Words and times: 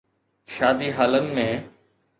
شادي 0.55 0.89
هالن 0.97 1.25
۾. 1.37 1.39